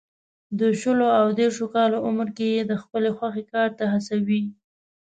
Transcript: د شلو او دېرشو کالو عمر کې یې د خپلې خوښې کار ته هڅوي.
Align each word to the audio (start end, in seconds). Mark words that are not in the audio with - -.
د 0.59 0.61
شلو 0.81 1.07
او 1.19 1.25
دېرشو 1.39 1.65
کالو 1.75 1.97
عمر 2.07 2.27
کې 2.37 2.47
یې 2.55 2.61
د 2.71 2.73
خپلې 2.81 3.09
خوښې 3.17 3.43
کار 3.53 3.69
ته 3.77 3.85
هڅوي. 3.93 4.43